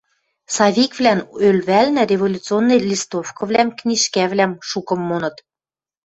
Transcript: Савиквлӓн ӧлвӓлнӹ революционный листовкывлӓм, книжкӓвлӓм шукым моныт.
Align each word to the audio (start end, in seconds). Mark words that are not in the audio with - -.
Савиквлӓн 0.55 1.19
ӧлвӓлнӹ 1.47 2.01
революционный 2.11 2.81
листовкывлӓм, 2.89 3.69
книжкӓвлӓм 3.79 4.51
шукым 4.69 4.99
моныт. 5.09 5.35